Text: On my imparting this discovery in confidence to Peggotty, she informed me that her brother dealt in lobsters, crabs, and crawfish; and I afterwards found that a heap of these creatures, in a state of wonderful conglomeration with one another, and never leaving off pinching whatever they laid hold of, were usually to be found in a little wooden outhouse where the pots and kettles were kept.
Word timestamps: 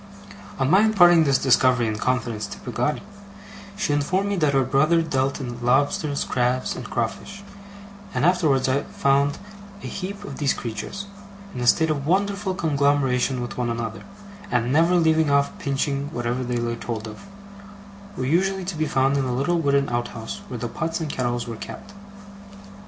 On 0.57 0.67
my 0.67 0.81
imparting 0.81 1.25
this 1.25 1.37
discovery 1.37 1.85
in 1.85 1.99
confidence 1.99 2.47
to 2.47 2.57
Peggotty, 2.57 3.03
she 3.77 3.93
informed 3.93 4.29
me 4.29 4.35
that 4.37 4.53
her 4.53 4.63
brother 4.63 5.03
dealt 5.03 5.39
in 5.39 5.63
lobsters, 5.63 6.23
crabs, 6.23 6.75
and 6.75 6.89
crawfish; 6.89 7.43
and 8.11 8.25
I 8.25 8.29
afterwards 8.29 8.67
found 8.93 9.33
that 9.33 9.39
a 9.83 9.85
heap 9.85 10.23
of 10.23 10.37
these 10.39 10.55
creatures, 10.55 11.05
in 11.53 11.61
a 11.61 11.67
state 11.67 11.91
of 11.91 12.07
wonderful 12.07 12.55
conglomeration 12.55 13.41
with 13.41 13.59
one 13.59 13.69
another, 13.69 14.01
and 14.49 14.73
never 14.73 14.95
leaving 14.95 15.29
off 15.29 15.55
pinching 15.59 16.09
whatever 16.11 16.43
they 16.43 16.57
laid 16.57 16.83
hold 16.83 17.07
of, 17.07 17.27
were 18.17 18.25
usually 18.25 18.65
to 18.65 18.75
be 18.75 18.87
found 18.87 19.17
in 19.17 19.25
a 19.25 19.35
little 19.35 19.59
wooden 19.59 19.87
outhouse 19.89 20.41
where 20.47 20.57
the 20.57 20.67
pots 20.67 20.99
and 20.99 21.11
kettles 21.11 21.47
were 21.47 21.57
kept. 21.57 21.93